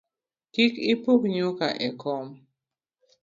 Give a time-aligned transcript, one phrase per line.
[0.53, 2.27] Kik ipuk nyuka e kom